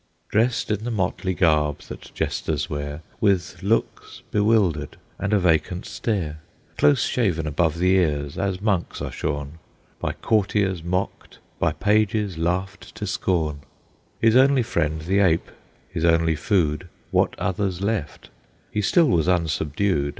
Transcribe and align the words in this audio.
Dressed 0.29 0.71
in 0.71 0.83
the 0.83 0.89
motley 0.89 1.35
garb 1.35 1.81
that 1.81 2.11
Jesters 2.15 2.67
wear, 2.67 3.03
With 3.19 3.61
looks 3.61 4.23
bewildered 4.31 4.97
and 5.19 5.31
a 5.31 5.37
vacant 5.37 5.85
stare, 5.85 6.39
Close 6.75 7.03
shaven 7.03 7.45
above 7.45 7.77
the 7.77 7.93
ears, 7.97 8.35
as 8.35 8.61
monks 8.63 8.99
are 8.99 9.11
shorn, 9.11 9.59
By 9.99 10.13
courtiers 10.13 10.83
mocked, 10.83 11.37
by 11.59 11.71
pages 11.73 12.35
laughed 12.39 12.95
to 12.95 13.05
scorn, 13.05 13.59
His 14.19 14.35
only 14.35 14.63
friend 14.63 15.01
the 15.01 15.19
ape, 15.19 15.51
his 15.87 16.03
only 16.03 16.35
food 16.35 16.87
What 17.11 17.35
others 17.37 17.81
left, 17.81 18.31
he 18.71 18.81
still 18.81 19.05
was 19.07 19.27
unsubdued. 19.27 20.09